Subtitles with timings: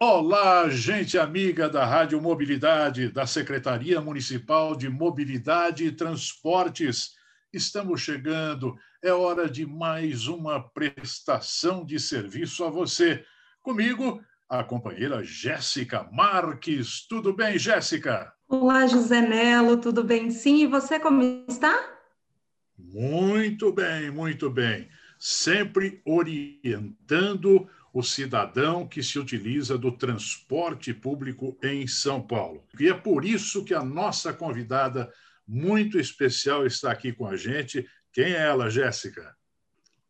[0.00, 7.16] Olá, gente amiga da Rádio Mobilidade, da Secretaria Municipal de Mobilidade e Transportes.
[7.52, 13.24] Estamos chegando, é hora de mais uma prestação de serviço a você.
[13.60, 17.04] Comigo, a companheira Jéssica Marques.
[17.08, 18.32] Tudo bem, Jéssica?
[18.48, 20.30] Olá, José Melo, tudo bem?
[20.30, 21.76] Sim, e você como está?
[22.78, 24.88] Muito bem, muito bem.
[25.18, 27.68] Sempre orientando
[27.98, 32.62] o cidadão que se utiliza do transporte público em São Paulo.
[32.78, 35.12] E é por isso que a nossa convidada
[35.44, 37.84] muito especial está aqui com a gente.
[38.12, 39.36] Quem é ela, Jéssica?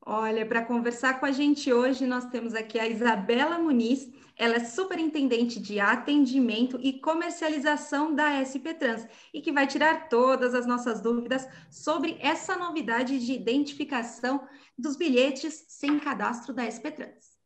[0.05, 4.13] Olha, para conversar com a gente hoje, nós temos aqui a Isabela Muniz.
[4.37, 10.55] Ela é superintendente de atendimento e comercialização da SP Trans e que vai tirar todas
[10.55, 17.38] as nossas dúvidas sobre essa novidade de identificação dos bilhetes sem cadastro da SP Trans.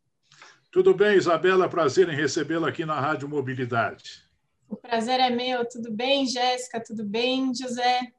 [0.72, 1.68] Tudo bem, Isabela?
[1.68, 4.24] Prazer em recebê-la aqui na Rádio Mobilidade.
[4.66, 5.68] O prazer é meu.
[5.68, 6.82] Tudo bem, Jéssica?
[6.82, 8.10] Tudo bem, José?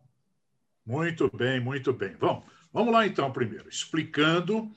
[0.85, 2.15] Muito bem, muito bem.
[2.15, 4.71] Bom, vamos lá então primeiro, explicando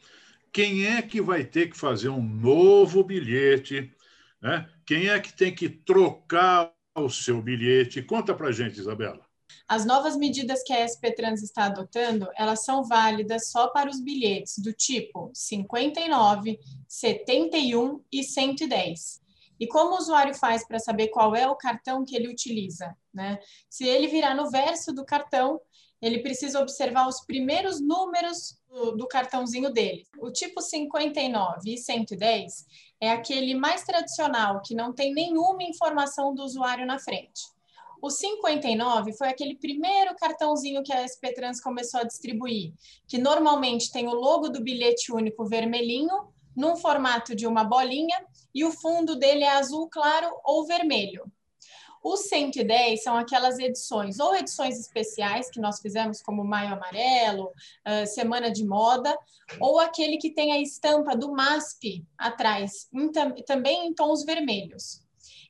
[0.50, 3.94] quem é que vai ter que fazer um novo bilhete,
[4.40, 4.66] né?
[4.86, 8.00] quem é que tem que trocar o seu bilhete.
[8.00, 9.25] Conta para gente, Isabela.
[9.68, 14.00] As novas medidas que a SP Trans está adotando, elas são válidas só para os
[14.00, 19.20] bilhetes do tipo 59, 71 e 110.
[19.58, 22.96] E como o usuário faz para saber qual é o cartão que ele utiliza?
[23.12, 23.40] Né?
[23.68, 25.60] Se ele virar no verso do cartão,
[26.00, 30.06] ele precisa observar os primeiros números do, do, cartãozinho dele.
[30.18, 32.66] O tipo 59 e 110
[33.00, 37.55] é aquele mais tradicional, que não tem nenhuma informação do usuário na frente.
[38.00, 42.72] O 59 foi aquele primeiro cartãozinho que a SP Trans começou a distribuir,
[43.08, 48.64] que normalmente tem o logo do bilhete único vermelhinho, num formato de uma bolinha, e
[48.64, 51.30] o fundo dele é azul claro ou vermelho.
[52.08, 58.06] Os 110 são aquelas edições, ou edições especiais que nós fizemos, como Maio Amarelo, uh,
[58.06, 59.18] Semana de Moda,
[59.60, 63.10] ou aquele que tem a estampa do MASP atrás, em,
[63.44, 65.04] também em tons vermelhos.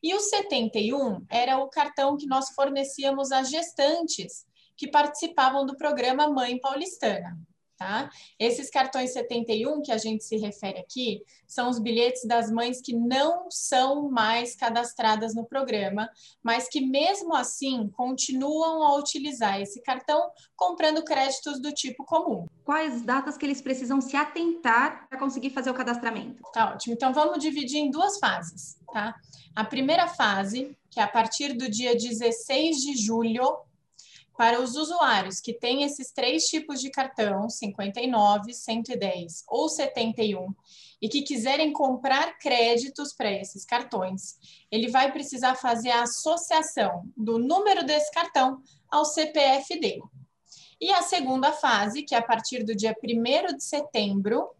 [0.07, 4.47] E o 71 era o cartão que nós fornecíamos às gestantes
[4.77, 7.37] que participavam do programa Mãe Paulistana.
[7.79, 8.09] Tá?
[8.39, 12.95] Esses cartões 71 que a gente se refere aqui são os bilhetes das mães que
[12.95, 16.09] não são mais cadastradas no programa,
[16.43, 22.47] mas que mesmo assim continuam a utilizar esse cartão comprando créditos do tipo comum.
[22.65, 26.43] Quais datas que eles precisam se atentar para conseguir fazer o cadastramento?
[26.55, 26.95] Tá ótimo.
[26.95, 29.15] Então vamos dividir em duas fases, tá?
[29.55, 33.67] A primeira fase, que é a partir do dia 16 de julho
[34.37, 40.55] para os usuários que têm esses três tipos de cartão, 59, 110 ou 71,
[41.01, 44.37] e que quiserem comprar créditos para esses cartões,
[44.71, 48.61] ele vai precisar fazer a associação do número desse cartão
[48.91, 50.03] ao CPF dele.
[50.81, 54.51] E a segunda fase, que é a partir do dia 1 de setembro,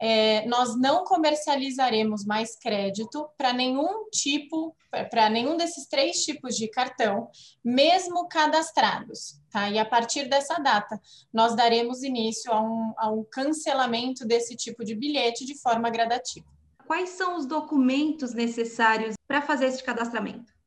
[0.00, 4.76] é, nós não comercializaremos mais crédito para nenhum tipo,
[5.10, 7.28] para nenhum desses três tipos de cartão,
[7.64, 9.40] mesmo cadastrados.
[9.50, 9.68] Tá?
[9.70, 11.00] E a partir dessa data,
[11.32, 16.46] nós daremos início a um, a um cancelamento desse tipo de bilhete de forma gradativa.
[16.86, 20.57] Quais são os documentos necessários para fazer esse cadastramento?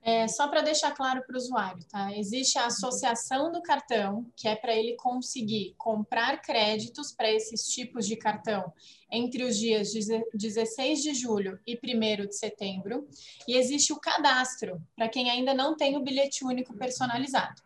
[0.00, 2.16] É, só para deixar claro para o usuário, tá?
[2.16, 8.06] Existe a associação do cartão, que é para ele conseguir comprar créditos para esses tipos
[8.06, 8.72] de cartão
[9.10, 13.08] entre os dias 16 de julho e 1 de setembro.
[13.46, 17.60] E existe o cadastro, para quem ainda não tem o bilhete único personalizado.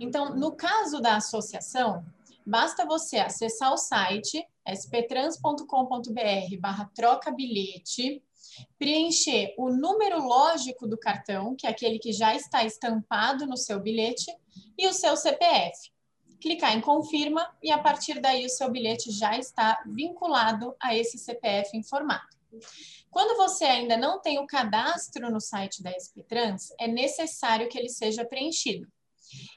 [0.00, 2.04] Então, no caso da associação,
[2.44, 8.22] basta você acessar o site sptrans.com.br barra troca bilhete
[8.78, 13.80] preencher o número lógico do cartão, que é aquele que já está estampado no seu
[13.80, 14.32] bilhete,
[14.78, 15.90] e o seu CPF.
[16.40, 21.18] Clicar em confirma e a partir daí o seu bilhete já está vinculado a esse
[21.18, 22.26] CPF informado.
[23.10, 27.88] Quando você ainda não tem o cadastro no site da SPTrans, é necessário que ele
[27.88, 28.86] seja preenchido.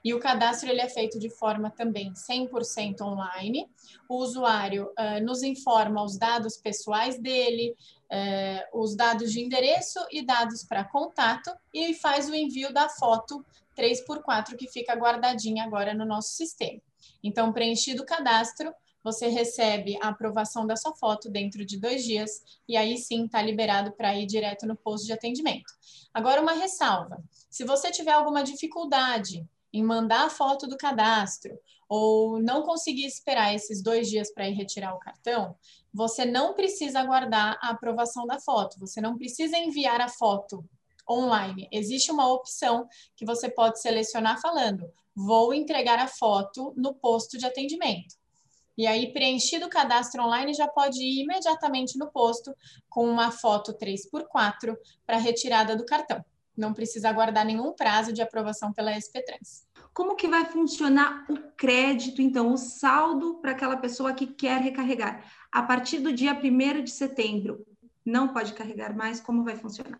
[0.04, 3.70] E o cadastro ele é feito de forma também 100% online.
[4.08, 7.76] O usuário uh, nos informa os dados pessoais dele,
[8.12, 13.46] uh, os dados de endereço e dados para contato e faz o envio da foto
[13.78, 16.82] 3x4 que fica guardadinha agora no nosso sistema.
[17.24, 18.74] Então, preenchido o cadastro,
[19.04, 23.42] você recebe a aprovação da sua foto dentro de dois dias e aí sim está
[23.42, 25.74] liberado para ir direto no posto de atendimento.
[26.14, 31.58] Agora, uma ressalva: se você tiver alguma dificuldade em mandar a foto do cadastro
[31.88, 35.56] ou não conseguir esperar esses dois dias para ir retirar o cartão,
[35.94, 40.64] você não precisa aguardar a aprovação da foto, você não precisa enviar a foto
[41.10, 41.68] online.
[41.72, 47.46] Existe uma opção que você pode selecionar falando: vou entregar a foto no posto de
[47.46, 48.20] atendimento.
[48.78, 52.56] E aí, preenchido o cadastro online, já pode ir imediatamente no posto
[52.88, 56.24] com uma foto 3x4 para retirada do cartão.
[56.60, 59.66] Não precisa aguardar nenhum prazo de aprovação pela SP Trans.
[59.94, 65.24] Como que vai funcionar o crédito, então, o saldo para aquela pessoa que quer recarregar?
[65.50, 67.66] A partir do dia 1 de setembro,
[68.06, 69.22] não pode carregar mais?
[69.22, 70.00] Como vai funcionar?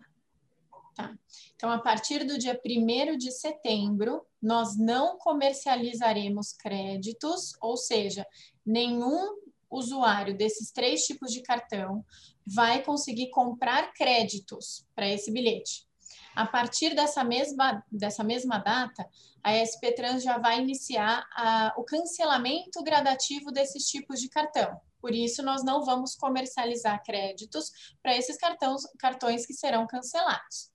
[0.94, 1.16] Tá.
[1.56, 8.26] Então, a partir do dia 1 de setembro, nós não comercializaremos créditos, ou seja,
[8.66, 9.34] nenhum
[9.70, 12.04] usuário desses três tipos de cartão
[12.46, 15.88] vai conseguir comprar créditos para esse bilhete.
[16.34, 19.08] A partir dessa mesma, dessa mesma data,
[19.42, 24.80] a SP Trans já vai iniciar a, o cancelamento gradativo desses tipos de cartão.
[25.00, 27.72] Por isso, nós não vamos comercializar créditos
[28.02, 30.70] para esses cartões, cartões que serão cancelados.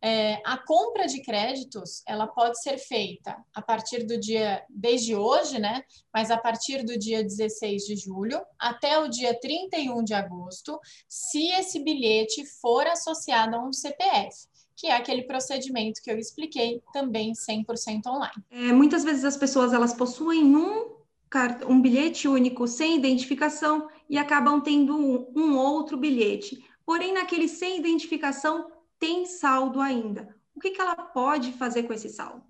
[0.00, 5.58] É, a compra de créditos ela pode ser feita a partir do dia, desde hoje,
[5.58, 5.82] né?
[6.14, 10.78] Mas a partir do dia 16 de julho até o dia 31 de agosto,
[11.08, 14.48] se esse bilhete for associado a um CPF,
[14.78, 18.44] que é aquele procedimento que eu expliquei, também 100% online.
[18.48, 20.96] É, muitas vezes as pessoas elas possuem um
[21.68, 26.64] um bilhete único sem identificação e acabam tendo um, um outro bilhete.
[26.86, 30.34] Porém, naquele sem identificação tem saldo ainda.
[30.54, 32.42] O que, que ela pode fazer com esse saldo?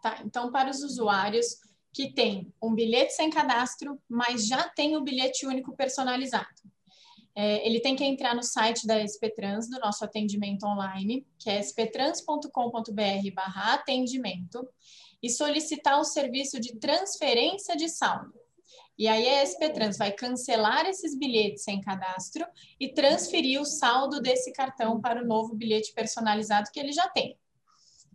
[0.00, 1.58] Tá, então, para os usuários
[1.92, 6.48] que têm um bilhete sem cadastro, mas já tem o bilhete único personalizado.
[7.38, 11.60] É, ele tem que entrar no site da SPTrans, do nosso atendimento online, que é
[11.60, 12.50] sptrans.com.br
[13.34, 14.66] barra atendimento,
[15.22, 18.32] e solicitar o serviço de transferência de saldo.
[18.98, 22.46] E aí a SP Trans vai cancelar esses bilhetes sem cadastro
[22.80, 27.38] e transferir o saldo desse cartão para o novo bilhete personalizado que ele já tem.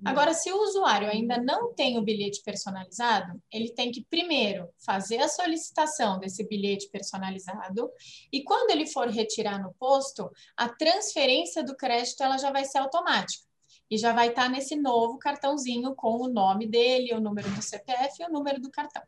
[0.03, 5.17] Agora, se o usuário ainda não tem o bilhete personalizado, ele tem que primeiro fazer
[5.17, 7.89] a solicitação desse bilhete personalizado
[8.33, 12.79] e quando ele for retirar no posto, a transferência do crédito ela já vai ser
[12.79, 13.45] automática
[13.89, 18.21] e já vai estar nesse novo cartãozinho com o nome dele, o número do CPF
[18.21, 19.03] e o número do cartão.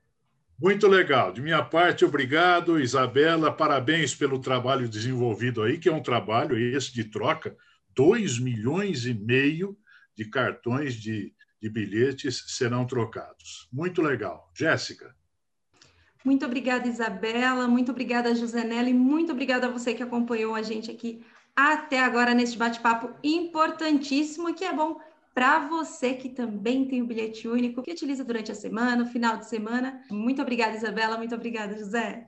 [0.62, 1.32] Muito legal.
[1.34, 3.52] De minha parte, obrigado, Isabela.
[3.52, 7.56] Parabéns pelo trabalho desenvolvido aí, que é um trabalho esse de troca.
[7.96, 9.78] 2 milhões e meio
[10.16, 13.68] de cartões de, de bilhetes serão trocados.
[13.72, 14.52] Muito legal.
[14.56, 15.16] Jéssica.
[16.24, 17.68] Muito obrigada, Isabela.
[17.68, 18.94] Muito obrigada, José Nelly.
[18.94, 21.24] Muito obrigada a você que acompanhou a gente aqui
[21.56, 25.00] até agora neste bate-papo importantíssimo e que é bom
[25.34, 29.38] para você que também tem o bilhete único, que utiliza durante a semana, o final
[29.38, 30.04] de semana.
[30.10, 31.18] Muito obrigada, Isabela.
[31.18, 32.28] Muito obrigada, José.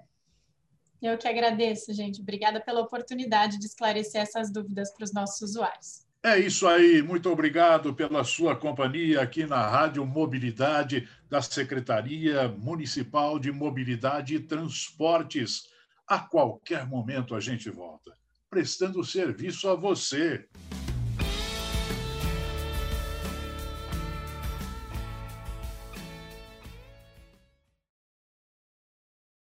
[1.02, 2.22] Eu que agradeço, gente.
[2.22, 6.05] Obrigada pela oportunidade de esclarecer essas dúvidas para os nossos usuários.
[6.26, 7.04] É isso aí.
[7.04, 14.40] Muito obrigado pela sua companhia aqui na Rádio Mobilidade da Secretaria Municipal de Mobilidade e
[14.40, 15.68] Transportes.
[16.08, 18.12] A qualquer momento a gente volta
[18.50, 20.48] prestando serviço a você.